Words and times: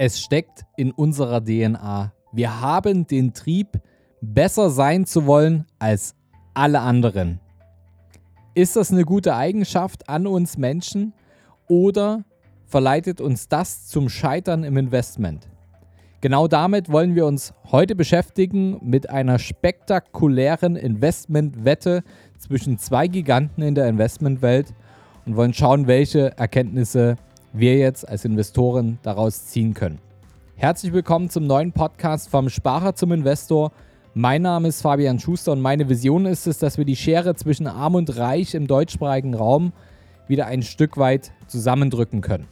Es 0.00 0.20
steckt 0.20 0.64
in 0.76 0.92
unserer 0.92 1.44
DNA. 1.44 2.12
Wir 2.30 2.60
haben 2.60 3.08
den 3.08 3.34
Trieb, 3.34 3.80
besser 4.20 4.70
sein 4.70 5.06
zu 5.06 5.26
wollen 5.26 5.66
als 5.80 6.14
alle 6.54 6.78
anderen. 6.78 7.40
Ist 8.54 8.76
das 8.76 8.92
eine 8.92 9.04
gute 9.04 9.34
Eigenschaft 9.34 10.08
an 10.08 10.28
uns 10.28 10.56
Menschen 10.56 11.14
oder 11.66 12.22
verleitet 12.64 13.20
uns 13.20 13.48
das 13.48 13.88
zum 13.88 14.08
Scheitern 14.08 14.62
im 14.62 14.76
Investment? 14.76 15.48
Genau 16.20 16.46
damit 16.46 16.92
wollen 16.92 17.16
wir 17.16 17.26
uns 17.26 17.52
heute 17.72 17.96
beschäftigen 17.96 18.78
mit 18.80 19.10
einer 19.10 19.40
spektakulären 19.40 20.76
Investmentwette 20.76 22.04
zwischen 22.38 22.78
zwei 22.78 23.08
Giganten 23.08 23.62
in 23.62 23.74
der 23.74 23.88
Investmentwelt 23.88 24.72
und 25.26 25.34
wollen 25.34 25.54
schauen, 25.54 25.88
welche 25.88 26.38
Erkenntnisse 26.38 27.16
wir 27.52 27.76
jetzt 27.76 28.08
als 28.08 28.24
Investoren 28.24 28.98
daraus 29.02 29.46
ziehen 29.46 29.74
können. 29.74 29.98
Herzlich 30.56 30.92
willkommen 30.92 31.30
zum 31.30 31.46
neuen 31.46 31.72
Podcast 31.72 32.28
vom 32.28 32.50
Sparer 32.50 32.94
zum 32.94 33.12
Investor. 33.12 33.72
Mein 34.14 34.42
Name 34.42 34.68
ist 34.68 34.82
Fabian 34.82 35.18
Schuster 35.18 35.52
und 35.52 35.60
meine 35.60 35.88
Vision 35.88 36.26
ist 36.26 36.46
es, 36.46 36.58
dass 36.58 36.76
wir 36.76 36.84
die 36.84 36.96
Schere 36.96 37.34
zwischen 37.36 37.66
Arm 37.66 37.94
und 37.94 38.16
Reich 38.16 38.54
im 38.54 38.66
deutschsprachigen 38.66 39.34
Raum 39.34 39.72
wieder 40.26 40.46
ein 40.46 40.62
Stück 40.62 40.96
weit 40.98 41.32
zusammendrücken 41.46 42.20
können. 42.20 42.48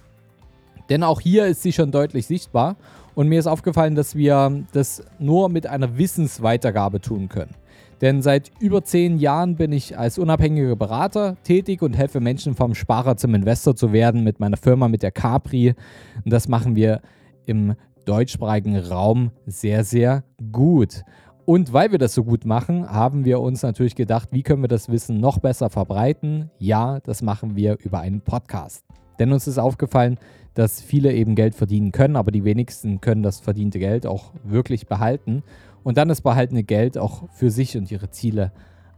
Denn 0.89 1.03
auch 1.03 1.21
hier 1.21 1.47
ist 1.47 1.63
sie 1.63 1.73
schon 1.73 1.91
deutlich 1.91 2.27
sichtbar 2.27 2.77
und 3.15 3.29
mir 3.29 3.39
ist 3.39 3.49
aufgefallen, 3.49 3.97
dass 3.97 4.15
wir 4.15 4.65
das 4.73 5.03
nur 5.19 5.49
mit 5.49 5.67
einer 5.67 5.99
Wissensweitergabe 5.99 7.01
tun 7.01 7.29
können. 7.29 7.55
Denn 8.01 8.21
seit 8.21 8.51
über 8.61 8.85
zehn 8.85 9.19
Jahren 9.19 9.57
bin 9.57 9.73
ich 9.73 9.99
als 9.99 10.19
unabhängiger 10.19 10.77
Berater 10.77 11.37
tätig 11.45 11.81
und 11.83 11.97
helfe 11.97 12.21
Menschen 12.21 12.55
vom 12.55 12.75
Sparer 12.75 13.17
zum 13.17 13.35
Investor 13.35 13.75
zu 13.75 13.93
werden 13.93 14.23
mit 14.23 14.39
meiner 14.39 14.59
Firma, 14.59 14.89
mit 14.89 15.03
der 15.03 15.13
Capri. 15.13 15.75
Und 16.23 16.33
das 16.33 16.49
machen 16.49 16.77
wir 16.77 17.01
im 17.47 17.75
deutschsprachigen 18.05 18.77
Raum 18.77 19.31
sehr, 19.47 19.83
sehr 19.85 20.25
gut. 20.53 21.03
Und 21.47 21.73
weil 21.73 21.93
wir 21.93 21.99
das 21.99 22.15
so 22.15 22.25
gut 22.25 22.45
machen, 22.45 22.91
haben 22.91 23.25
wir 23.25 23.41
uns 23.41 23.63
natürlich 23.63 23.95
gedacht, 23.95 24.29
wie 24.33 24.43
können 24.43 24.63
wir 24.63 24.69
das 24.69 24.91
Wissen 24.91 25.21
noch 25.21 25.39
besser 25.39 25.71
verbreiten? 25.71 26.51
Ja, 26.59 27.01
das 27.01 27.23
machen 27.23 27.57
wir 27.57 27.79
über 27.83 28.01
einen 28.01 28.21
Podcast. 28.21 28.85
Denn 29.19 29.33
uns 29.33 29.47
ist 29.47 29.59
aufgefallen, 29.59 30.19
dass 30.55 30.83
viele 30.83 31.13
eben 31.13 31.35
Geld 31.35 31.55
verdienen 31.55 31.93
können, 31.93 32.17
aber 32.17 32.31
die 32.31 32.45
wenigsten 32.45 33.01
können 33.01 33.23
das 33.23 33.41
verdiente 33.41 33.79
Geld 33.79 34.07
auch 34.07 34.33
wirklich 34.43 34.87
behalten 34.87 35.43
und 35.87 35.97
dann 35.99 36.09
das 36.09 36.21
behaltene 36.21 36.65
Geld 36.65 36.99
auch 36.99 37.31
für 37.31 37.49
sich 37.49 37.77
und 37.77 37.93
ihre 37.93 38.11
Ziele 38.11 38.51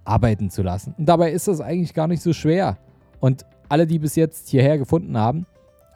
arbeiten 0.07 0.49
zu 0.49 0.63
lassen. 0.63 0.95
Und 0.97 1.05
dabei 1.05 1.33
ist 1.33 1.47
das 1.47 1.61
eigentlich 1.61 1.93
gar 1.93 2.07
nicht 2.07 2.23
so 2.23 2.33
schwer. 2.33 2.79
Und 3.21 3.45
alle, 3.69 3.87
die 3.87 3.99
bis 3.99 4.17
jetzt 4.17 4.49
hierher 4.49 4.79
gefunden 4.79 5.19
haben, 5.19 5.45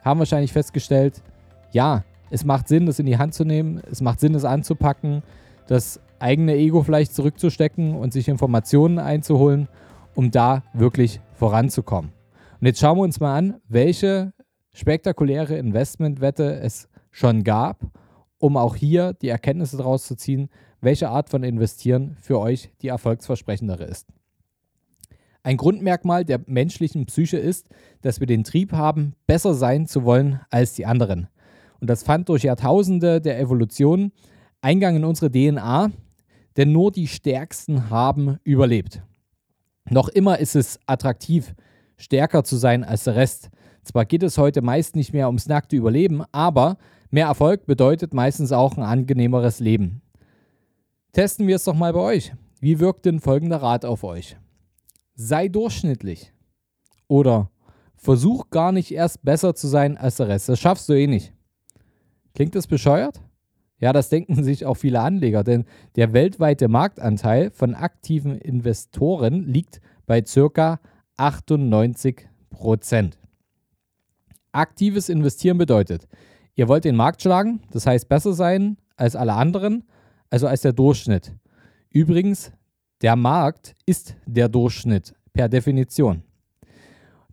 haben 0.03 0.19
wahrscheinlich 0.19 0.53
festgestellt, 0.53 1.23
ja, 1.71 2.03
es 2.29 2.45
macht 2.45 2.67
Sinn, 2.67 2.85
das 2.85 2.99
in 2.99 3.07
die 3.07 3.17
Hand 3.17 3.33
zu 3.33 3.43
nehmen, 3.43 3.81
es 3.89 4.01
macht 4.01 4.19
Sinn, 4.19 4.35
es 4.35 4.45
anzupacken, 4.45 5.23
das 5.65 5.99
eigene 6.19 6.53
Ego 6.53 6.83
vielleicht 6.83 7.15
zurückzustecken 7.15 7.95
und 7.95 8.13
sich 8.13 8.27
Informationen 8.27 8.99
einzuholen, 8.99 9.69
um 10.13 10.29
da 10.29 10.61
wirklich 10.75 11.21
voranzukommen. 11.33 12.11
Und 12.61 12.67
jetzt 12.67 12.79
schauen 12.79 12.99
wir 12.99 13.03
uns 13.03 13.19
mal 13.19 13.35
an, 13.35 13.55
welche 13.67 14.31
spektakuläre 14.73 15.57
Investmentwette 15.57 16.59
es 16.59 16.87
schon 17.09 17.43
gab, 17.43 17.79
um 18.37 18.57
auch 18.57 18.75
hier 18.75 19.13
die 19.13 19.29
Erkenntnisse 19.29 19.77
daraus 19.77 20.05
zu 20.05 20.15
ziehen, 20.15 20.49
welche 20.83 21.09
Art 21.09 21.29
von 21.29 21.43
Investieren 21.43 22.17
für 22.21 22.39
euch 22.39 22.71
die 22.81 22.89
erfolgsversprechendere 22.89 23.85
ist. 23.85 24.07
Ein 25.43 25.57
Grundmerkmal 25.57 26.23
der 26.23 26.41
menschlichen 26.45 27.05
Psyche 27.05 27.37
ist, 27.37 27.69
dass 28.01 28.19
wir 28.19 28.27
den 28.27 28.43
Trieb 28.43 28.71
haben, 28.71 29.13
besser 29.27 29.53
sein 29.53 29.87
zu 29.87 30.03
wollen 30.05 30.39
als 30.49 30.73
die 30.73 30.85
anderen. 30.85 31.27
Und 31.81 31.89
das 31.89 32.03
fand 32.03 32.29
durch 32.29 32.43
Jahrtausende 32.43 33.19
der 33.19 33.39
Evolution 33.39 34.11
Eingang 34.61 34.95
in 34.95 35.03
unsere 35.03 35.29
DNA, 35.29 35.91
denn 36.55 36.71
nur 36.71 36.91
die 36.91 37.07
Stärksten 37.07 37.89
haben 37.89 38.37
überlebt. 38.45 39.03
Noch 39.89 40.07
immer 40.07 40.39
ist 40.39 40.55
es 40.55 40.79
attraktiv, 40.85 41.53
stärker 41.97 42.45
zu 42.45 42.55
sein 42.55 42.85
als 42.85 43.03
der 43.03 43.15
Rest. 43.15 43.49
Zwar 43.83 44.05
geht 44.05 44.23
es 44.23 44.37
heute 44.37 44.61
meist 44.61 44.95
nicht 44.95 45.11
mehr 45.11 45.27
ums 45.27 45.47
nackte 45.47 45.75
Überleben, 45.75 46.23
aber 46.31 46.77
mehr 47.11 47.27
Erfolg 47.27 47.65
bedeutet 47.65 48.13
meistens 48.13 48.53
auch 48.53 48.77
ein 48.77 48.83
angenehmeres 48.83 49.59
Leben. 49.59 50.01
Testen 51.13 51.47
wir 51.47 51.57
es 51.57 51.63
doch 51.63 51.75
mal 51.75 51.93
bei 51.93 51.99
euch. 51.99 52.33
Wie 52.59 52.79
wirkt 52.79 53.05
denn 53.05 53.19
folgender 53.19 53.61
Rat 53.61 53.85
auf 53.85 54.03
euch? 54.03 54.35
Sei 55.13 55.47
durchschnittlich. 55.47 56.33
Oder 57.07 57.51
versuch 57.95 58.49
gar 58.49 58.71
nicht 58.71 58.91
erst 58.91 59.23
besser 59.23 59.53
zu 59.53 59.67
sein 59.67 59.95
als 59.95 60.17
der 60.17 60.27
Rest. 60.27 60.49
Das 60.49 60.59
schaffst 60.59 60.89
du 60.89 60.93
eh 60.93 61.05
nicht. 61.05 61.31
Klingt 62.33 62.55
das 62.55 62.65
bescheuert? 62.65 63.21
Ja, 63.77 63.93
das 63.93 64.09
denken 64.09 64.43
sich 64.43 64.65
auch 64.65 64.73
viele 64.73 65.01
Anleger, 65.01 65.43
denn 65.43 65.65
der 65.97 66.13
weltweite 66.13 66.67
Marktanteil 66.67 67.51
von 67.51 67.75
aktiven 67.75 68.39
Investoren 68.39 69.43
liegt 69.43 69.81
bei 70.07 70.23
ca. 70.23 70.79
98 71.17 72.27
Prozent. 72.49 73.19
Aktives 74.51 75.09
Investieren 75.09 75.59
bedeutet, 75.59 76.07
ihr 76.55 76.67
wollt 76.67 76.85
den 76.85 76.95
Markt 76.95 77.21
schlagen, 77.21 77.61
das 77.69 77.85
heißt 77.85 78.09
besser 78.09 78.33
sein 78.33 78.77
als 78.95 79.15
alle 79.15 79.33
anderen, 79.33 79.83
also 80.33 80.47
als 80.47 80.61
der 80.61 80.73
Durchschnitt. 80.73 81.31
Übrigens, 81.91 82.51
der 83.03 83.15
Markt 83.15 83.75
ist 83.85 84.15
der 84.25 84.49
Durchschnitt 84.49 85.13
per 85.31 85.47
Definition. 85.47 86.23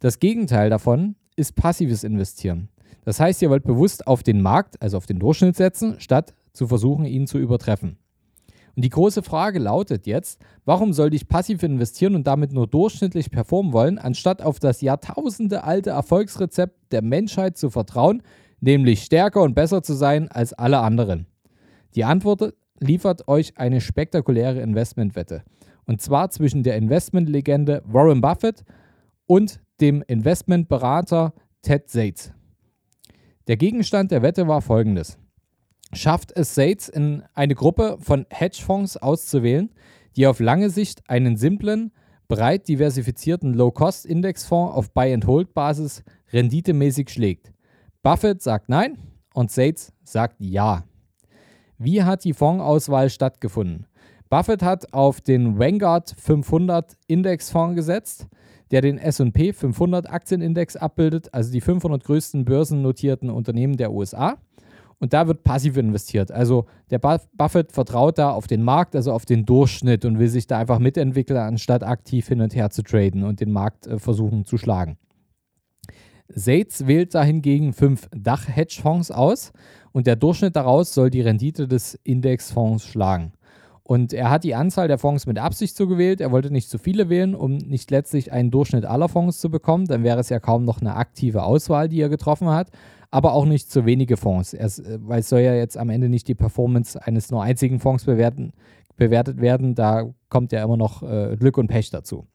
Das 0.01 0.19
Gegenteil 0.19 0.69
davon 0.69 1.17
ist 1.35 1.57
passives 1.57 2.05
Investieren. 2.05 2.69
Das 3.07 3.19
heißt, 3.19 3.41
ihr 3.41 3.49
wollt 3.49 3.65
bewusst 3.65 4.07
auf 4.07 4.23
den 4.23 4.43
Markt, 4.43 4.83
also 4.83 4.99
auf 4.99 5.07
den 5.07 5.19
Durchschnitt 5.19 5.57
setzen, 5.57 5.99
statt 5.99 6.35
zu 6.53 6.67
versuchen, 6.67 7.07
ihn 7.07 7.27
zu 7.27 7.39
übertreffen. 7.39 7.97
Und 8.77 8.85
die 8.85 8.91
große 8.91 9.23
Frage 9.23 9.61
lautet 9.61 10.07
jetzt, 10.07 10.39
warum 10.67 10.93
sollte 10.93 11.17
ich 11.17 11.27
passiv 11.27 11.63
investieren 11.63 12.15
und 12.15 12.27
damit 12.27 12.53
nur 12.53 12.67
durchschnittlich 12.67 13.31
performen 13.31 13.73
wollen, 13.73 13.99
anstatt 13.99 14.43
auf 14.43 14.59
das 14.59 14.83
Jahrtausende 14.83 15.65
alte 15.65 15.89
Erfolgsrezept 15.89 16.93
der 16.93 17.01
Menschheit 17.01 17.57
zu 17.57 17.71
vertrauen, 17.71 18.23
nämlich 18.61 19.05
stärker 19.05 19.41
und 19.41 19.55
besser 19.55 19.83
zu 19.83 19.95
sein 19.95 20.29
als 20.29 20.53
alle 20.53 20.81
anderen? 20.81 21.25
Die 21.95 22.05
Antwort 22.05 22.55
liefert 22.81 23.29
euch 23.29 23.57
eine 23.59 23.81
spektakuläre 23.81 24.61
Investmentwette. 24.61 25.45
Und 25.87 26.01
zwar 26.01 26.31
zwischen 26.31 26.63
der 26.63 26.77
Investmentlegende 26.77 27.83
Warren 27.87 28.21
Buffett 28.21 28.65
und 29.27 29.61
dem 29.81 30.03
Investmentberater 30.07 31.33
Ted 31.63 31.89
Zates. 31.89 32.33
Der 33.47 33.57
Gegenstand 33.57 34.11
der 34.11 34.23
Wette 34.23 34.49
war 34.49 34.63
folgendes. 34.63 35.19
Schafft 35.93 36.33
es 36.37 36.55
Zates 36.55 36.89
in 36.89 37.23
eine 37.35 37.55
Gruppe 37.55 37.99
von 38.01 38.27
Hedgefonds 38.31 38.97
auszuwählen, 38.97 39.71
die 40.17 40.27
auf 40.27 40.41
lange 40.41 40.71
Sicht 40.71 41.09
einen 41.09 41.37
simplen, 41.37 41.93
breit 42.29 42.69
diversifizierten 42.69 43.55
Low-Cost-Indexfonds 43.55 44.75
auf 44.75 44.93
Buy-and-Hold-Basis 44.93 46.05
renditemäßig 46.33 47.11
schlägt. 47.11 47.53
Buffett 48.03 48.41
sagt 48.41 48.69
nein 48.69 48.99
und 49.35 49.51
Zates 49.51 49.93
sagt 50.05 50.37
ja. 50.39 50.85
Wie 51.83 52.03
hat 52.03 52.25
die 52.25 52.35
Fondsauswahl 52.35 53.09
stattgefunden? 53.09 53.87
Buffett 54.29 54.63
hat 54.63 54.93
auf 54.93 55.23
den 55.23 55.59
Vanguard 55.59 56.15
500 56.19 56.95
Indexfonds 57.07 57.75
gesetzt, 57.75 58.27
der 58.71 58.83
den 58.83 58.99
S&P 58.99 59.55
500 59.55 60.11
Aktienindex 60.11 60.77
abbildet, 60.77 61.33
also 61.33 61.51
die 61.51 61.63
500 61.63 62.05
größten 62.05 62.45
börsennotierten 62.45 63.31
Unternehmen 63.31 63.79
der 63.79 63.93
USA. 63.93 64.37
Und 64.99 65.15
da 65.15 65.27
wird 65.27 65.43
passiv 65.43 65.79
investiert. 65.79 66.31
Also 66.31 66.67
der 66.91 66.99
Buffett 66.99 67.73
vertraut 67.73 68.19
da 68.19 68.33
auf 68.33 68.47
den 68.47 68.63
Markt, 68.63 68.95
also 68.95 69.15
auf 69.15 69.25
den 69.25 69.47
Durchschnitt 69.47 70.05
und 70.05 70.19
will 70.19 70.29
sich 70.29 70.47
da 70.47 70.59
einfach 70.59 70.81
mitentwickeln, 70.81 71.41
anstatt 71.41 71.83
aktiv 71.83 72.29
hin 72.29 72.43
und 72.43 72.55
her 72.55 72.69
zu 72.69 72.83
traden 72.83 73.25
und 73.25 73.41
den 73.41 73.53
Markt 73.53 73.87
äh, 73.87 73.99
versuchen 73.99 74.45
zu 74.45 74.59
schlagen. 74.59 74.99
Sates 76.35 76.87
wählt 76.87 77.15
dahingegen 77.15 77.73
fünf 77.73 78.09
Dach-Hedgefonds 78.15 79.11
aus 79.11 79.53
und 79.93 80.07
der 80.07 80.17
Durchschnitt 80.17 80.57
daraus 80.57 80.95
soll 80.95 81.11
die 81.11 81.21
Rendite 81.21 81.67
des 81.69 81.99
Indexfonds 82.05 82.85
schlagen. 82.85 83.33
Und 83.91 84.13
er 84.13 84.31
hat 84.31 84.45
die 84.45 84.55
Anzahl 84.55 84.87
der 84.87 84.99
Fonds 84.99 85.27
mit 85.27 85.37
Absicht 85.37 85.75
so 85.75 85.89
gewählt. 85.89 86.21
Er 86.21 86.31
wollte 86.31 86.53
nicht 86.53 86.71
zu 86.71 86.79
viele 86.79 87.09
wählen, 87.09 87.35
um 87.35 87.57
nicht 87.57 87.91
letztlich 87.91 88.31
einen 88.31 88.53
Durchschnitt 88.53 88.85
aller 88.85 89.09
Fonds 89.09 89.41
zu 89.41 89.51
bekommen. 89.51 89.87
Dann 89.87 90.05
wäre 90.05 90.21
es 90.21 90.29
ja 90.29 90.39
kaum 90.39 90.65
noch 90.65 90.81
eine 90.81 90.95
aktive 90.95 91.43
Auswahl, 91.43 91.89
die 91.89 92.01
er 92.01 92.09
getroffen 92.09 92.51
hat. 92.51 92.71
Aber 93.11 93.33
auch 93.33 93.47
nicht 93.47 93.69
zu 93.69 93.87
wenige 93.87 94.17
Fonds. 94.17 94.55
Er, 94.55 94.71
weil 95.01 95.19
es 95.19 95.29
soll 95.29 95.41
ja 95.41 95.55
jetzt 95.55 95.77
am 95.77 95.91
Ende 95.91 96.09
nicht 96.09 96.29
die 96.29 96.37
Performance 96.37 97.05
eines 97.05 97.33
nur 97.33 97.43
einzigen 97.43 97.81
Fonds 97.81 98.05
bewerten, 98.05 98.53
bewertet 98.97 99.41
werden. 99.41 99.75
Da 99.75 100.09
kommt 100.29 100.53
ja 100.53 100.63
immer 100.63 100.77
noch 100.77 101.03
äh, 101.03 101.37
Glück 101.37 101.59
und 101.59 101.67
Pech 101.67 101.91
dazu. 101.91 102.29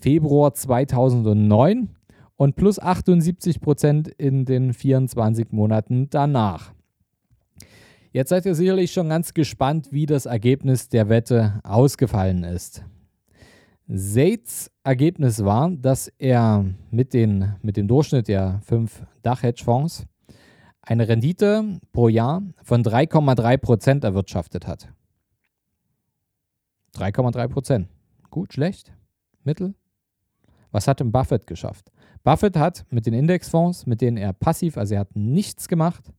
Februar 0.00 0.52
2009 0.52 1.90
und 2.36 2.56
plus 2.56 2.80
78 2.80 3.60
Prozent 3.60 4.08
in 4.08 4.44
den 4.44 4.72
24 4.72 5.52
Monaten 5.52 6.10
danach. 6.10 6.72
Jetzt 8.10 8.30
seid 8.30 8.46
ihr 8.46 8.56
sicherlich 8.56 8.90
schon 8.90 9.10
ganz 9.10 9.32
gespannt, 9.32 9.88
wie 9.92 10.06
das 10.06 10.26
Ergebnis 10.26 10.88
der 10.88 11.08
Wette 11.08 11.60
ausgefallen 11.62 12.42
ist. 12.42 12.82
Zates 13.86 14.72
Ergebnis 14.82 15.44
war, 15.44 15.70
dass 15.70 16.08
er 16.18 16.64
mit, 16.90 17.14
den, 17.14 17.54
mit 17.62 17.76
dem 17.76 17.86
Durchschnitt 17.86 18.26
der 18.26 18.60
fünf 18.64 19.02
Dach-Hedgefonds 19.22 20.07
eine 20.88 21.06
Rendite 21.06 21.80
pro 21.92 22.08
Jahr 22.08 22.42
von 22.62 22.82
3,3% 22.82 24.04
erwirtschaftet 24.04 24.66
hat. 24.66 24.88
3,3%. 26.94 27.86
Gut, 28.30 28.54
schlecht, 28.54 28.94
mittel? 29.44 29.74
Was 30.70 30.88
hat 30.88 31.00
denn 31.00 31.12
Buffett 31.12 31.46
geschafft? 31.46 31.92
Buffett 32.24 32.56
hat 32.56 32.86
mit 32.88 33.04
den 33.04 33.12
Indexfonds, 33.12 33.84
mit 33.84 34.00
denen 34.00 34.16
er 34.16 34.32
passiv, 34.32 34.78
also 34.78 34.94
er 34.94 35.00
hat 35.00 35.14
nichts 35.14 35.68
gemacht, 35.68 36.10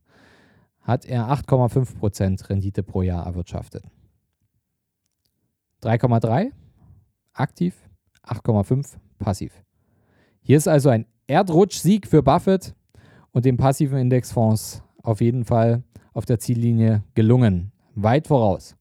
hat 0.82 1.04
er 1.04 1.26
8,5% 1.26 2.48
Rendite 2.48 2.84
pro 2.84 3.02
Jahr 3.02 3.26
erwirtschaftet. 3.26 3.84
3,3 5.82 6.52
aktiv, 7.32 7.74
8,5 8.22 8.98
passiv. 9.18 9.64
Hier 10.42 10.56
ist 10.56 10.68
also 10.68 10.90
ein 10.90 11.06
Erdrutschsieg 11.26 12.06
für 12.06 12.22
Buffett 12.22 12.76
und 13.32 13.44
den 13.44 13.56
passiven 13.56 13.98
Indexfonds 13.98 14.82
auf 15.02 15.20
jeden 15.20 15.44
Fall 15.44 15.82
auf 16.12 16.24
der 16.24 16.38
Ziellinie 16.38 17.04
gelungen. 17.14 17.72
Weit 17.94 18.26
voraus. 18.26 18.76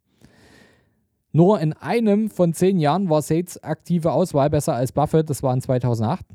Nur 1.31 1.59
in 1.59 1.73
einem 1.73 2.29
von 2.29 2.53
zehn 2.53 2.79
Jahren 2.79 3.09
war 3.09 3.21
Sates 3.21 3.61
aktive 3.63 4.11
Auswahl 4.11 4.49
besser 4.49 4.73
als 4.73 4.91
Buffett, 4.91 5.29
das 5.29 5.43
war 5.43 5.53
in 5.53 5.61
2008. 5.61 6.25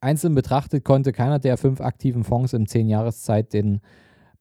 Einzeln 0.00 0.34
betrachtet 0.34 0.84
konnte 0.84 1.12
keiner 1.12 1.38
der 1.38 1.58
fünf 1.58 1.80
aktiven 1.80 2.24
Fonds 2.24 2.54
in 2.54 2.66
zehn 2.66 2.88
Jahreszeit 2.88 3.52
den 3.52 3.80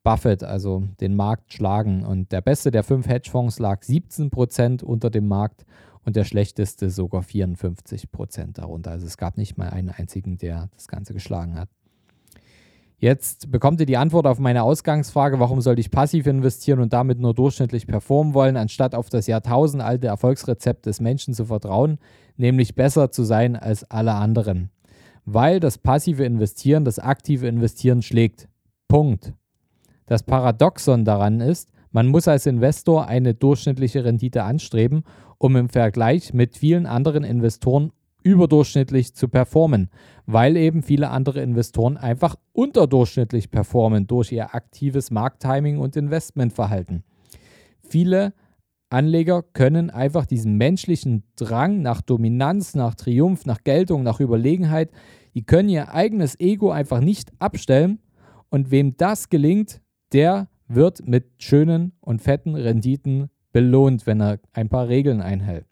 Buffett, 0.03 0.43
also 0.43 0.83
den 0.99 1.15
Markt, 1.15 1.53
schlagen. 1.53 2.05
Und 2.05 2.31
der 2.31 2.41
beste 2.41 2.71
der 2.71 2.83
fünf 2.83 3.07
Hedgefonds 3.07 3.59
lag 3.59 3.81
17% 3.81 4.83
unter 4.83 5.09
dem 5.09 5.27
Markt 5.27 5.65
und 6.03 6.15
der 6.15 6.23
schlechteste 6.23 6.89
sogar 6.89 7.21
54% 7.21 8.53
darunter. 8.53 8.91
Also 8.91 9.05
es 9.05 9.17
gab 9.17 9.37
nicht 9.37 9.57
mal 9.57 9.69
einen 9.69 9.89
einzigen, 9.89 10.37
der 10.37 10.69
das 10.73 10.87
Ganze 10.87 11.13
geschlagen 11.13 11.59
hat. 11.59 11.69
Jetzt 13.01 13.51
bekommt 13.51 13.79
ihr 13.79 13.87
die 13.87 13.97
Antwort 13.97 14.27
auf 14.27 14.37
meine 14.37 14.61
Ausgangsfrage, 14.61 15.39
warum 15.39 15.59
sollte 15.59 15.81
ich 15.81 15.89
passiv 15.89 16.27
investieren 16.27 16.79
und 16.79 16.93
damit 16.93 17.19
nur 17.19 17.33
durchschnittlich 17.33 17.87
performen 17.87 18.35
wollen, 18.35 18.57
anstatt 18.57 18.93
auf 18.93 19.09
das 19.09 19.25
jahrtausendalte 19.25 20.05
Erfolgsrezept 20.05 20.85
des 20.85 21.01
Menschen 21.01 21.33
zu 21.33 21.45
vertrauen, 21.45 21.97
nämlich 22.37 22.75
besser 22.75 23.09
zu 23.09 23.23
sein 23.23 23.55
als 23.55 23.89
alle 23.89 24.13
anderen. 24.13 24.69
Weil 25.25 25.59
das 25.59 25.79
passive 25.79 26.25
Investieren 26.25 26.85
das 26.85 26.99
aktive 26.99 27.47
Investieren 27.47 28.03
schlägt. 28.03 28.47
Punkt. 28.87 29.33
Das 30.05 30.21
Paradoxon 30.21 31.03
daran 31.03 31.41
ist, 31.41 31.71
man 31.89 32.05
muss 32.05 32.27
als 32.27 32.45
Investor 32.45 33.07
eine 33.07 33.33
durchschnittliche 33.33 34.05
Rendite 34.05 34.43
anstreben, 34.43 35.05
um 35.39 35.55
im 35.55 35.69
Vergleich 35.69 36.35
mit 36.35 36.55
vielen 36.55 36.85
anderen 36.85 37.23
Investoren 37.23 37.93
überdurchschnittlich 38.23 39.13
zu 39.13 39.27
performen, 39.27 39.89
weil 40.25 40.57
eben 40.57 40.83
viele 40.83 41.09
andere 41.09 41.41
Investoren 41.41 41.97
einfach 41.97 42.35
unterdurchschnittlich 42.53 43.51
performen 43.51 44.07
durch 44.07 44.31
ihr 44.31 44.55
aktives 44.55 45.11
Markttiming 45.11 45.77
und 45.77 45.95
Investmentverhalten. 45.95 47.03
Viele 47.81 48.33
Anleger 48.89 49.41
können 49.41 49.89
einfach 49.89 50.25
diesen 50.25 50.57
menschlichen 50.57 51.23
Drang 51.37 51.81
nach 51.81 52.01
Dominanz, 52.01 52.75
nach 52.75 52.95
Triumph, 52.95 53.45
nach 53.45 53.63
Geltung, 53.63 54.03
nach 54.03 54.19
Überlegenheit, 54.19 54.91
die 55.33 55.43
können 55.43 55.69
ihr 55.69 55.93
eigenes 55.93 56.39
Ego 56.39 56.71
einfach 56.71 56.99
nicht 56.99 57.31
abstellen 57.39 57.99
und 58.49 58.69
wem 58.69 58.97
das 58.97 59.29
gelingt, 59.29 59.81
der 60.11 60.49
wird 60.67 61.07
mit 61.07 61.31
schönen 61.37 61.93
und 62.01 62.21
fetten 62.21 62.55
Renditen 62.55 63.29
belohnt, 63.53 64.05
wenn 64.07 64.21
er 64.21 64.39
ein 64.53 64.69
paar 64.69 64.87
Regeln 64.87 65.21
einhält. 65.21 65.65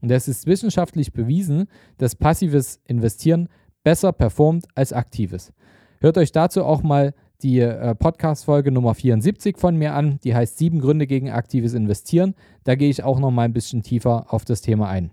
Und 0.00 0.10
es 0.10 0.28
ist 0.28 0.46
wissenschaftlich 0.46 1.12
bewiesen, 1.12 1.66
dass 1.98 2.14
passives 2.14 2.80
Investieren 2.86 3.48
besser 3.82 4.12
performt 4.12 4.66
als 4.74 4.92
aktives. 4.92 5.52
Hört 6.00 6.18
euch 6.18 6.32
dazu 6.32 6.64
auch 6.64 6.82
mal 6.82 7.14
die 7.42 7.60
äh, 7.60 7.94
Podcast-Folge 7.94 8.70
Nummer 8.70 8.94
74 8.94 9.58
von 9.58 9.76
mir 9.76 9.94
an. 9.94 10.18
Die 10.24 10.34
heißt 10.34 10.58
Sieben 10.58 10.80
Gründe 10.80 11.06
gegen 11.06 11.30
aktives 11.30 11.74
Investieren. 11.74 12.34
Da 12.64 12.74
gehe 12.74 12.90
ich 12.90 13.02
auch 13.02 13.18
noch 13.18 13.30
mal 13.30 13.42
ein 13.42 13.52
bisschen 13.52 13.82
tiefer 13.82 14.26
auf 14.32 14.44
das 14.44 14.60
Thema 14.60 14.88
ein. 14.88 15.10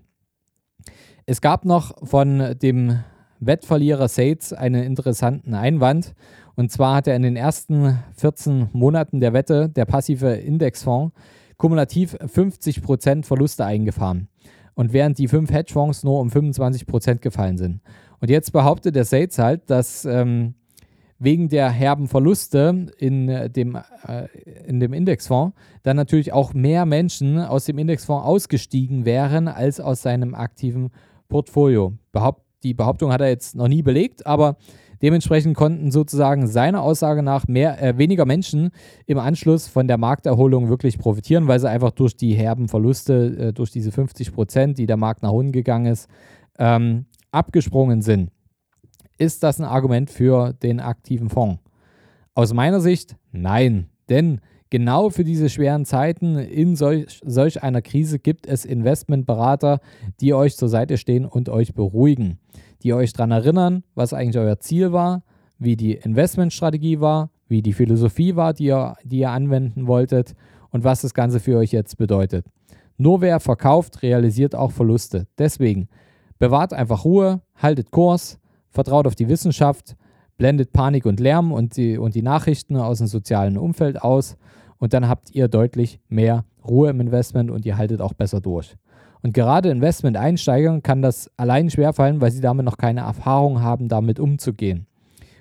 Es 1.26 1.42
gab 1.42 1.66
noch 1.66 2.08
von 2.08 2.56
dem 2.62 3.00
Wettverlierer 3.40 4.08
Sates 4.08 4.54
einen 4.54 4.84
interessanten 4.84 5.54
Einwand. 5.54 6.16
Und 6.56 6.72
zwar 6.72 6.96
hat 6.96 7.08
er 7.08 7.16
in 7.16 7.22
den 7.22 7.36
ersten 7.36 8.00
14 8.16 8.70
Monaten 8.74 9.20
der 9.20 9.34
Wette, 9.34 9.70
der 9.70 9.86
passive 9.86 10.34
Indexfonds, 10.34 11.14
kumulativ 11.58 12.16
50% 12.16 13.26
Verluste 13.26 13.66
eingefahren. 13.66 14.28
Und 14.78 14.94
während 14.94 15.18
die 15.18 15.28
fünf 15.28 15.52
Hedgefonds 15.52 16.04
nur 16.04 16.20
um 16.20 16.30
25% 16.30 17.16
gefallen 17.16 17.58
sind. 17.58 17.82
Und 18.20 18.30
jetzt 18.30 18.52
behauptet 18.52 18.96
der 18.96 19.06
Sates 19.06 19.40
halt, 19.40 19.72
dass 19.72 20.06
ähm, 20.06 20.54
wegen 21.18 21.50
der 21.50 21.72
herben 21.72 22.08
Verluste 22.08 22.86
in 23.00 23.28
dem, 23.54 23.76
äh, 23.76 24.28
in 24.68 24.80
dem 24.80 24.94
Indexfonds 24.94 25.58
dann 25.82 25.98
natürlich 25.98 26.32
auch 26.32 26.54
mehr 26.54 26.86
Menschen 26.86 27.40
aus 27.40 27.66
dem 27.66 27.80
Indexfonds 27.80 28.24
ausgestiegen 28.24 29.04
wären 29.04 29.48
als 29.48 29.80
aus 29.80 30.04
seinem 30.04 30.36
aktiven 30.36 30.92
Portfolio. 31.28 31.94
Behaupt, 32.12 32.44
die 32.62 32.76
Behauptung 32.76 33.12
hat 33.12 33.22
er 33.22 33.30
jetzt 33.30 33.56
noch 33.56 33.68
nie 33.68 33.82
belegt, 33.82 34.28
aber 34.28 34.58
Dementsprechend 35.02 35.56
konnten 35.56 35.92
sozusagen 35.92 36.48
seiner 36.48 36.82
Aussage 36.82 37.24
nach 37.24 37.48
mehr, 37.48 37.82
äh, 37.82 37.98
weniger 37.98 38.26
Menschen 38.26 38.72
im 39.06 39.20
Anschluss 39.20 39.68
von 39.68 39.88
der 39.88 39.98
Markterholung 39.98 40.70
wirklich 40.70 40.98
profitieren, 40.98 41.48
weil 41.48 41.60
sie 41.60 41.70
einfach 41.70 41.92
durch 41.92 42.16
die 42.16 42.34
herben 42.34 42.68
Verluste, 42.68 43.38
äh, 43.38 43.54
durch 43.54 43.72
diese 43.72 43.92
50 43.92 44.34
Prozent, 44.34 44.78
die 44.78 44.86
der 44.86 44.98
Markt 44.98 45.24
nach 45.24 45.32
unten 45.32 45.52
gegangen 45.52 45.86
ist, 45.86 46.08
ähm, 46.58 47.06
abgesprungen 47.32 48.02
sind. 48.02 48.32
Ist 49.18 49.44
das 49.44 49.60
ein 49.60 49.66
Argument 49.66 50.10
für 50.10 50.54
den 50.54 50.80
aktiven 50.80 51.30
Fonds? 51.30 51.62
Aus 52.34 52.54
meiner 52.54 52.80
Sicht 52.80 53.16
nein, 53.32 53.90
denn 54.10 54.42
genau 54.70 55.10
für 55.10 55.24
diese 55.24 55.50
schweren 55.50 55.86
Zeiten 55.86 56.38
in 56.38 56.76
solch, 56.76 57.22
solch 57.26 57.64
einer 57.64 57.82
Krise 57.82 58.20
gibt 58.20 58.46
es 58.46 58.66
Investmentberater, 58.66 59.80
die 60.20 60.34
euch 60.34 60.56
zur 60.56 60.70
Seite 60.70 60.98
stehen 60.98 61.26
und 61.26 61.50
euch 61.50 61.74
beruhigen 61.74 62.40
die 62.84 62.94
euch 62.94 63.14
daran 63.14 63.32
erinnern, 63.32 63.84
was 63.96 64.14
eigentlich 64.14 64.38
euer 64.38 64.60
Ziel 64.60 64.92
war, 64.92 65.24
wie 65.58 65.76
die 65.76 65.94
Investmentstrategie 65.94 67.00
war, 67.00 67.30
wie 67.48 67.62
die 67.62 67.74
Philosophie 67.74 68.36
war, 68.36 68.54
die 68.54 68.66
ihr, 68.66 68.96
die 69.04 69.20
ihr 69.20 69.32
anwenden 69.32 69.88
wolltet 69.88 70.36
und 70.70 70.84
was 70.84 71.02
das 71.02 71.14
Ganze 71.14 71.40
für 71.40 71.58
euch 71.58 71.72
jetzt 71.72 71.98
bedeutet. 71.98 72.46
Nur 72.98 73.22
wer 73.22 73.40
verkauft, 73.40 74.02
realisiert 74.02 74.56
auch 74.56 74.72
Verluste. 74.72 75.28
Deswegen 75.38 75.88
bewahrt 76.40 76.74
einfach 76.74 77.06
Ruhe, 77.06 77.42
haltet 77.56 77.92
Kurs, 77.92 78.40
vertraut 78.70 79.08
auf 79.08 79.16
die 79.16 79.30
Wissenschaft, 79.30 79.96
blendet 80.38 80.74
Panik 80.74 81.06
und 81.06 81.20
Lärm 81.20 81.52
und 81.52 81.78
die, 81.78 81.98
und 81.98 82.16
die 82.16 82.22
Nachrichten 82.22 82.76
aus 82.76 83.00
dem 83.00 83.08
sozialen 83.08 83.58
Umfeld 83.58 84.02
aus 84.02 84.38
und 84.78 84.94
dann 84.94 85.08
habt 85.08 85.34
ihr 85.34 85.48
deutlich 85.48 86.00
mehr 86.10 86.46
Ruhe 86.68 86.90
im 86.90 87.00
Investment 87.00 87.50
und 87.50 87.66
ihr 87.66 87.78
haltet 87.78 88.02
auch 88.02 88.14
besser 88.14 88.42
durch. 88.42 88.76
Und 89.22 89.34
gerade 89.34 89.70
Investment-Einsteigern 89.70 90.84
kann 90.84 91.02
das 91.02 91.32
allein 91.38 91.70
schwerfallen, 91.70 92.22
weil 92.22 92.32
sie 92.32 92.42
damit 92.42 92.66
noch 92.66 92.78
keine 92.78 93.02
Erfahrung 93.02 93.62
haben, 93.62 93.88
damit 93.88 94.20
umzugehen. 94.20 94.88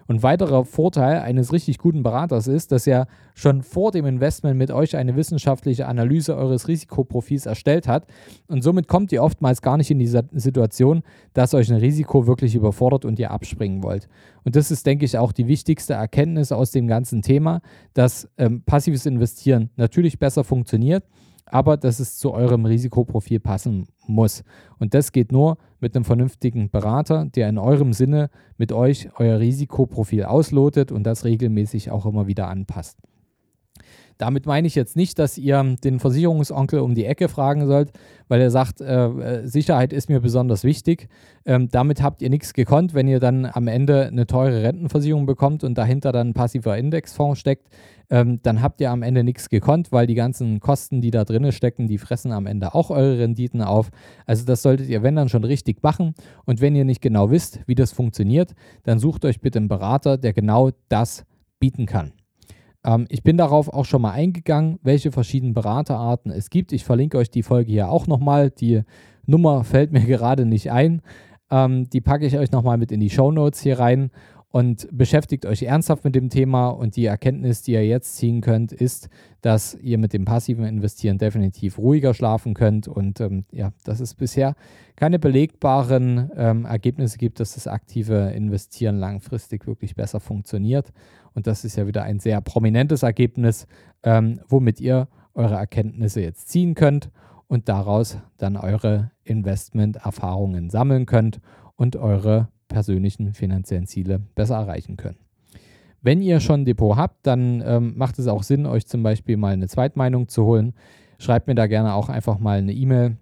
Und 0.08 0.22
weiterer 0.22 0.64
Vorteil 0.64 1.20
eines 1.20 1.52
richtig 1.52 1.78
guten 1.78 2.02
Beraters 2.02 2.46
ist, 2.46 2.70
dass 2.70 2.86
er 2.86 3.06
schon 3.34 3.62
vor 3.62 3.90
dem 3.90 4.06
Investment 4.06 4.56
mit 4.56 4.70
euch 4.70 4.96
eine 4.96 5.16
wissenschaftliche 5.16 5.86
Analyse 5.86 6.36
eures 6.36 6.68
Risikoprofils 6.68 7.46
erstellt 7.46 7.88
hat. 7.88 8.06
Und 8.46 8.62
somit 8.62 8.86
kommt 8.86 9.10
ihr 9.10 9.22
oftmals 9.22 9.62
gar 9.62 9.76
nicht 9.76 9.90
in 9.90 9.98
die 9.98 10.06
Situation, 10.06 11.02
dass 11.32 11.54
euch 11.54 11.70
ein 11.70 11.78
Risiko 11.78 12.26
wirklich 12.26 12.54
überfordert 12.54 13.04
und 13.04 13.18
ihr 13.18 13.32
abspringen 13.32 13.82
wollt. 13.82 14.08
Und 14.44 14.54
das 14.54 14.70
ist, 14.70 14.86
denke 14.86 15.04
ich, 15.04 15.18
auch 15.18 15.32
die 15.32 15.48
wichtigste 15.48 15.94
Erkenntnis 15.94 16.52
aus 16.52 16.70
dem 16.70 16.86
ganzen 16.86 17.22
Thema, 17.22 17.60
dass 17.92 18.28
ähm, 18.38 18.62
passives 18.62 19.06
Investieren 19.06 19.70
natürlich 19.76 20.20
besser 20.20 20.44
funktioniert 20.44 21.02
aber 21.46 21.76
dass 21.76 22.00
es 22.00 22.18
zu 22.18 22.32
eurem 22.32 22.64
Risikoprofil 22.66 23.40
passen 23.40 23.86
muss. 24.06 24.44
Und 24.78 24.94
das 24.94 25.12
geht 25.12 25.32
nur 25.32 25.58
mit 25.80 25.94
einem 25.94 26.04
vernünftigen 26.04 26.70
Berater, 26.70 27.26
der 27.26 27.48
in 27.48 27.58
eurem 27.58 27.92
Sinne 27.92 28.30
mit 28.58 28.72
euch 28.72 29.08
euer 29.18 29.38
Risikoprofil 29.38 30.24
auslotet 30.24 30.92
und 30.92 31.04
das 31.04 31.24
regelmäßig 31.24 31.90
auch 31.90 32.06
immer 32.06 32.26
wieder 32.26 32.48
anpasst. 32.48 32.98
Damit 34.18 34.46
meine 34.46 34.66
ich 34.66 34.74
jetzt 34.74 34.96
nicht, 34.96 35.18
dass 35.18 35.36
ihr 35.36 35.76
den 35.84 36.00
Versicherungsonkel 36.00 36.80
um 36.80 36.94
die 36.94 37.04
Ecke 37.04 37.28
fragen 37.28 37.66
sollt, 37.66 37.92
weil 38.28 38.40
er 38.40 38.50
sagt, 38.50 38.80
äh, 38.80 39.06
äh, 39.06 39.46
Sicherheit 39.46 39.92
ist 39.92 40.08
mir 40.08 40.20
besonders 40.20 40.64
wichtig. 40.64 41.08
Ähm, 41.44 41.68
damit 41.70 42.02
habt 42.02 42.22
ihr 42.22 42.30
nichts 42.30 42.54
gekonnt, 42.54 42.94
wenn 42.94 43.08
ihr 43.08 43.20
dann 43.20 43.44
am 43.44 43.68
Ende 43.68 44.06
eine 44.06 44.26
teure 44.26 44.62
Rentenversicherung 44.62 45.26
bekommt 45.26 45.64
und 45.64 45.76
dahinter 45.76 46.12
dann 46.12 46.28
ein 46.28 46.34
passiver 46.34 46.78
Indexfonds 46.78 47.38
steckt. 47.38 47.68
Ähm, 48.08 48.40
dann 48.42 48.62
habt 48.62 48.80
ihr 48.80 48.90
am 48.90 49.02
Ende 49.02 49.22
nichts 49.22 49.50
gekonnt, 49.50 49.92
weil 49.92 50.06
die 50.06 50.14
ganzen 50.14 50.60
Kosten, 50.60 51.00
die 51.00 51.10
da 51.10 51.24
drinnen 51.24 51.52
stecken, 51.52 51.86
die 51.86 51.98
fressen 51.98 52.32
am 52.32 52.46
Ende 52.46 52.74
auch 52.74 52.90
eure 52.90 53.18
Renditen 53.18 53.60
auf. 53.60 53.90
Also 54.24 54.44
das 54.44 54.62
solltet 54.62 54.88
ihr, 54.88 55.02
wenn 55.02 55.16
dann 55.16 55.28
schon 55.28 55.44
richtig 55.44 55.82
machen. 55.82 56.14
Und 56.44 56.60
wenn 56.60 56.74
ihr 56.74 56.84
nicht 56.84 57.02
genau 57.02 57.30
wisst, 57.30 57.60
wie 57.66 57.74
das 57.74 57.92
funktioniert, 57.92 58.54
dann 58.84 58.98
sucht 58.98 59.24
euch 59.24 59.40
bitte 59.40 59.58
einen 59.58 59.68
Berater, 59.68 60.16
der 60.16 60.32
genau 60.32 60.70
das 60.88 61.24
bieten 61.58 61.86
kann. 61.86 62.12
Ähm, 62.86 63.06
ich 63.10 63.22
bin 63.22 63.36
darauf 63.36 63.68
auch 63.68 63.84
schon 63.84 64.00
mal 64.00 64.12
eingegangen, 64.12 64.78
welche 64.82 65.12
verschiedenen 65.12 65.52
Beraterarten 65.52 66.30
es 66.30 66.48
gibt. 66.48 66.72
Ich 66.72 66.84
verlinke 66.84 67.18
euch 67.18 67.30
die 67.30 67.42
Folge 67.42 67.72
hier 67.72 67.90
auch 67.90 68.06
nochmal. 68.06 68.50
Die 68.50 68.82
Nummer 69.26 69.64
fällt 69.64 69.92
mir 69.92 70.00
gerade 70.06 70.46
nicht 70.46 70.70
ein. 70.70 71.02
Ähm, 71.50 71.90
die 71.90 72.00
packe 72.00 72.24
ich 72.26 72.38
euch 72.38 72.52
nochmal 72.52 72.78
mit 72.78 72.92
in 72.92 73.00
die 73.00 73.10
Show 73.10 73.30
Notes 73.30 73.60
hier 73.60 73.78
rein 73.78 74.10
und 74.48 74.88
beschäftigt 74.90 75.44
euch 75.44 75.64
ernsthaft 75.64 76.04
mit 76.04 76.14
dem 76.14 76.30
Thema. 76.30 76.68
Und 76.68 76.96
die 76.96 77.04
Erkenntnis, 77.04 77.62
die 77.62 77.72
ihr 77.72 77.86
jetzt 77.86 78.16
ziehen 78.16 78.40
könnt, 78.40 78.72
ist, 78.72 79.10
dass 79.42 79.74
ihr 79.74 79.98
mit 79.98 80.12
dem 80.12 80.24
passiven 80.24 80.64
Investieren 80.64 81.18
definitiv 81.18 81.78
ruhiger 81.78 82.14
schlafen 82.14 82.54
könnt. 82.54 82.88
Und 82.88 83.20
ähm, 83.20 83.44
ja, 83.52 83.72
dass 83.84 84.00
es 84.00 84.14
bisher 84.14 84.54
keine 84.96 85.18
belegbaren 85.18 86.30
ähm, 86.36 86.64
Ergebnisse 86.64 87.18
gibt, 87.18 87.38
dass 87.38 87.54
das 87.54 87.66
aktive 87.66 88.30
Investieren 88.30 88.96
langfristig 88.96 89.66
wirklich 89.66 89.94
besser 89.94 90.20
funktioniert. 90.20 90.92
Und 91.36 91.46
das 91.46 91.64
ist 91.66 91.76
ja 91.76 91.86
wieder 91.86 92.02
ein 92.02 92.18
sehr 92.18 92.40
prominentes 92.40 93.02
Ergebnis, 93.02 93.66
ähm, 94.02 94.40
womit 94.48 94.80
ihr 94.80 95.06
eure 95.34 95.56
Erkenntnisse 95.56 96.22
jetzt 96.22 96.48
ziehen 96.48 96.74
könnt 96.74 97.10
und 97.46 97.68
daraus 97.68 98.16
dann 98.38 98.56
eure 98.56 99.10
Investment-Erfahrungen 99.22 100.70
sammeln 100.70 101.04
könnt 101.04 101.40
und 101.76 101.94
eure 101.94 102.48
persönlichen 102.68 103.34
finanziellen 103.34 103.86
Ziele 103.86 104.18
besser 104.34 104.56
erreichen 104.56 104.96
können. 104.96 105.18
Wenn 106.00 106.22
ihr 106.22 106.40
schon 106.40 106.62
ein 106.62 106.64
Depot 106.64 106.96
habt, 106.96 107.26
dann 107.26 107.62
ähm, 107.66 107.92
macht 107.96 108.18
es 108.18 108.28
auch 108.28 108.42
Sinn, 108.42 108.64
euch 108.64 108.86
zum 108.86 109.02
Beispiel 109.02 109.36
mal 109.36 109.52
eine 109.52 109.68
Zweitmeinung 109.68 110.28
zu 110.28 110.44
holen. 110.44 110.72
Schreibt 111.18 111.48
mir 111.48 111.54
da 111.54 111.66
gerne 111.66 111.92
auch 111.92 112.08
einfach 112.08 112.38
mal 112.38 112.58
eine 112.58 112.72
E-Mail. 112.72 113.18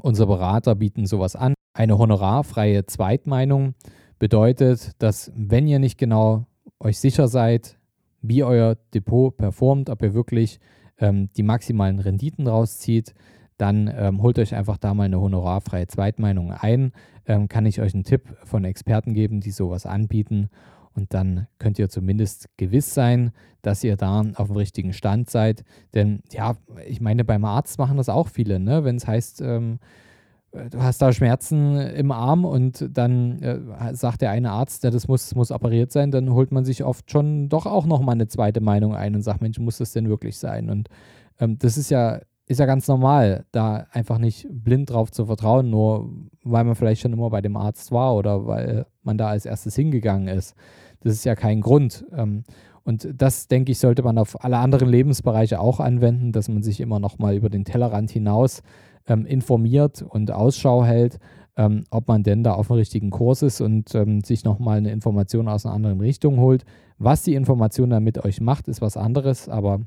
Unsere 0.00 0.28
Berater 0.28 0.74
bieten 0.76 1.04
sowas 1.04 1.36
an. 1.36 1.52
Eine 1.74 1.98
honorarfreie 1.98 2.86
Zweitmeinung 2.86 3.74
bedeutet, 4.18 4.92
dass 5.02 5.30
wenn 5.36 5.68
ihr 5.68 5.78
nicht 5.78 5.98
genau 5.98 6.46
euch 6.80 6.98
sicher 6.98 7.28
seid, 7.28 7.78
wie 8.22 8.42
euer 8.42 8.76
Depot 8.94 9.36
performt, 9.36 9.90
ob 9.90 10.02
ihr 10.02 10.14
wirklich 10.14 10.60
ähm, 10.98 11.28
die 11.36 11.42
maximalen 11.42 11.98
Renditen 11.98 12.46
rauszieht, 12.46 13.14
dann 13.56 13.92
ähm, 13.94 14.22
holt 14.22 14.38
euch 14.38 14.54
einfach 14.54 14.78
da 14.78 14.94
mal 14.94 15.04
eine 15.04 15.20
honorarfreie 15.20 15.86
Zweitmeinung 15.86 16.52
ein. 16.52 16.92
Ähm, 17.26 17.48
kann 17.48 17.66
ich 17.66 17.80
euch 17.80 17.94
einen 17.94 18.04
Tipp 18.04 18.36
von 18.44 18.64
Experten 18.64 19.14
geben, 19.14 19.40
die 19.40 19.50
sowas 19.50 19.86
anbieten. 19.86 20.48
Und 20.94 21.12
dann 21.12 21.46
könnt 21.58 21.78
ihr 21.78 21.88
zumindest 21.88 22.48
gewiss 22.56 22.94
sein, 22.94 23.32
dass 23.62 23.82
ihr 23.84 23.96
da 23.96 24.22
auf 24.36 24.48
dem 24.48 24.56
richtigen 24.56 24.92
Stand 24.92 25.30
seid. 25.30 25.64
Denn 25.92 26.22
ja, 26.30 26.56
ich 26.86 27.00
meine, 27.00 27.24
beim 27.24 27.44
Arzt 27.44 27.78
machen 27.78 27.96
das 27.96 28.08
auch 28.08 28.28
viele, 28.28 28.60
ne? 28.60 28.84
wenn 28.84 28.96
es 28.96 29.06
heißt, 29.06 29.40
ähm, 29.40 29.78
du 30.70 30.82
hast 30.82 31.02
da 31.02 31.12
Schmerzen 31.12 31.76
im 31.76 32.12
Arm 32.12 32.44
und 32.44 32.88
dann 32.92 33.42
äh, 33.42 33.94
sagt 33.94 34.22
der 34.22 34.30
eine 34.30 34.50
Arzt, 34.50 34.84
ja, 34.84 34.90
das 34.90 35.08
muss, 35.08 35.34
muss 35.34 35.50
operiert 35.50 35.92
sein, 35.92 36.10
dann 36.10 36.32
holt 36.32 36.52
man 36.52 36.64
sich 36.64 36.84
oft 36.84 37.10
schon 37.10 37.48
doch 37.48 37.66
auch 37.66 37.86
nochmal 37.86 38.14
eine 38.14 38.28
zweite 38.28 38.60
Meinung 38.60 38.94
ein 38.94 39.14
und 39.14 39.22
sagt, 39.22 39.42
Mensch, 39.42 39.58
muss 39.58 39.78
das 39.78 39.92
denn 39.92 40.08
wirklich 40.08 40.38
sein? 40.38 40.70
Und 40.70 40.88
ähm, 41.40 41.58
das 41.58 41.76
ist 41.76 41.90
ja 41.90 42.20
ist 42.46 42.60
ja 42.60 42.66
ganz 42.66 42.88
normal, 42.88 43.46
da 43.52 43.86
einfach 43.92 44.18
nicht 44.18 44.46
blind 44.50 44.90
drauf 44.90 45.10
zu 45.10 45.26
vertrauen, 45.26 45.70
nur 45.70 46.10
weil 46.42 46.64
man 46.64 46.74
vielleicht 46.74 47.00
schon 47.00 47.14
immer 47.14 47.30
bei 47.30 47.40
dem 47.40 47.56
Arzt 47.56 47.90
war 47.90 48.14
oder 48.14 48.46
weil 48.46 48.86
man 49.02 49.16
da 49.16 49.28
als 49.28 49.46
erstes 49.46 49.74
hingegangen 49.74 50.28
ist. 50.28 50.54
Das 51.00 51.14
ist 51.14 51.24
ja 51.24 51.36
kein 51.36 51.62
Grund. 51.62 52.04
Ähm, 52.14 52.44
und 52.82 53.08
das, 53.16 53.48
denke 53.48 53.72
ich, 53.72 53.78
sollte 53.78 54.02
man 54.02 54.18
auf 54.18 54.44
alle 54.44 54.58
anderen 54.58 54.90
Lebensbereiche 54.90 55.58
auch 55.58 55.80
anwenden, 55.80 56.32
dass 56.32 56.48
man 56.48 56.62
sich 56.62 56.80
immer 56.80 57.00
noch 57.00 57.18
mal 57.18 57.34
über 57.34 57.48
den 57.48 57.64
Tellerrand 57.64 58.10
hinaus 58.10 58.62
ähm, 59.06 59.26
informiert 59.26 60.02
und 60.02 60.30
Ausschau 60.30 60.84
hält, 60.84 61.18
ähm, 61.56 61.84
ob 61.90 62.08
man 62.08 62.22
denn 62.22 62.42
da 62.42 62.54
auf 62.54 62.68
dem 62.68 62.76
richtigen 62.76 63.10
Kurs 63.10 63.42
ist 63.42 63.60
und 63.60 63.88
sich 64.26 64.44
noch 64.44 64.58
mal 64.58 64.78
eine 64.78 64.90
Information 64.90 65.48
aus 65.48 65.66
einer 65.66 65.74
anderen 65.74 66.00
Richtung 66.00 66.38
holt. 66.38 66.64
Was 66.98 67.22
die 67.22 67.34
Information 67.34 67.90
dann 67.90 68.04
mit 68.04 68.24
euch 68.24 68.40
macht, 68.40 68.68
ist 68.68 68.80
was 68.80 68.96
anderes, 68.96 69.48
aber 69.48 69.80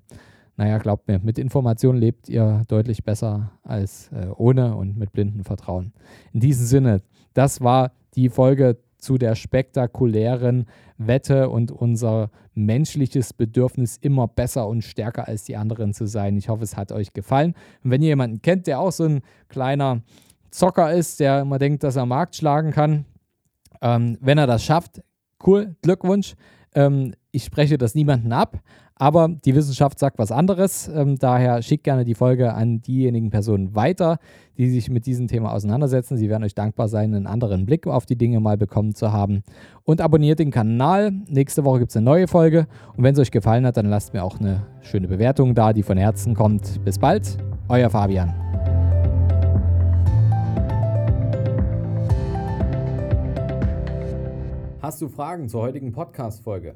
naja, 0.58 0.80
glaubt 0.80 1.08
mir, 1.08 1.20
mit 1.20 1.38
Informationen 1.38 2.00
lebt 2.00 2.30
ihr 2.30 2.64
deutlich 2.68 3.04
besser 3.04 3.52
als 3.64 4.12
äh, 4.12 4.28
ohne 4.36 4.76
und 4.76 4.98
mit 4.98 5.12
blindem 5.12 5.44
Vertrauen. 5.44 5.94
In 6.34 6.40
diesem 6.40 6.66
Sinne, 6.66 7.02
das 7.34 7.62
war 7.62 7.92
die 8.16 8.30
Folge 8.30 8.78
zu 8.98 9.18
der 9.18 9.36
spektakulären 9.36 10.66
Wette 10.98 11.50
und 11.50 11.72
unser 11.72 12.32
menschliches 12.54 13.34
Bedürfnis, 13.34 13.98
immer 13.98 14.28
besser 14.28 14.68
und 14.68 14.84
stärker 14.84 15.28
als 15.28 15.44
die 15.44 15.56
anderen 15.56 15.94
zu 15.94 16.08
sein. 16.08 16.38
Ich 16.38 16.50
hoffe, 16.50 16.64
es 16.64 16.76
hat 16.76 16.92
euch 16.92 17.14
gefallen. 17.14 17.54
Und 17.84 17.92
wenn 17.92 18.02
ihr 18.02 18.10
jemanden 18.10 18.42
kennt, 18.42 18.68
der 18.68 18.80
auch 18.80 18.92
so 18.92 19.06
ein 19.06 19.22
kleiner 19.48 20.02
Zocker 20.50 20.92
ist, 20.94 21.20
der 21.20 21.42
immer 21.42 21.60
denkt, 21.60 21.84
dass 21.84 21.96
er 21.96 22.06
Markt 22.06 22.36
schlagen 22.36 22.72
kann, 22.72 23.06
ähm, 23.82 24.18
wenn 24.22 24.38
er 24.38 24.48
das 24.48 24.64
schafft, 24.64 25.02
cool, 25.46 25.76
Glückwunsch. 25.82 26.36
Ähm, 26.74 27.14
ich 27.32 27.44
spreche 27.44 27.78
das 27.78 27.94
niemanden 27.94 28.32
ab, 28.32 28.60
aber 29.00 29.30
die 29.46 29.56
Wissenschaft 29.56 30.00
sagt 30.00 30.18
was 30.18 30.32
anderes. 30.32 30.90
Ähm, 30.94 31.18
daher 31.18 31.62
schickt 31.62 31.84
gerne 31.84 32.04
die 32.04 32.16
Folge 32.16 32.54
an 32.54 32.82
diejenigen 32.82 33.30
Personen 33.30 33.76
weiter, 33.76 34.18
die 34.58 34.70
sich 34.70 34.90
mit 34.90 35.06
diesem 35.06 35.28
Thema 35.28 35.54
auseinandersetzen. 35.54 36.18
Sie 36.18 36.30
werden 36.30 36.44
euch 36.44 36.56
dankbar 36.56 36.88
sein, 36.88 37.14
einen 37.14 37.28
anderen 37.28 37.66
Blick 37.66 37.86
auf 37.86 38.06
die 38.06 38.18
Dinge 38.18 38.40
mal 38.40 38.58
bekommen 38.58 38.96
zu 38.96 39.12
haben. 39.12 39.44
Und 39.84 40.02
abonniert 40.02 40.40
den 40.40 40.52
Kanal. 40.52 41.12
Nächste 41.28 41.64
Woche 41.64 41.80
gibt 41.80 41.92
es 41.92 41.98
eine 41.98 42.06
neue 42.06 42.28
Folge. 42.28 42.68
Und 42.96 43.04
wenn 43.04 43.14
es 43.14 43.20
euch 43.20 43.32
gefallen 43.32 43.66
hat, 43.66 43.78
dann 43.78 43.86
lasst 43.86 44.14
mir 44.14 44.24
auch 44.24 44.40
eine 44.40 44.66
schöne 44.82 45.08
Bewertung 45.08 45.54
da, 45.54 45.74
die 45.74 45.84
von 45.84 45.98
Herzen 45.98 46.34
kommt. 46.34 46.84
Bis 46.84 46.98
bald, 46.98 47.38
euer 47.70 47.90
Fabian. 47.90 48.34
Hast 54.82 55.02
du 55.02 55.10
Fragen 55.10 55.50
zur 55.50 55.62
heutigen 55.64 55.92
Podcast-Folge? 55.92 56.76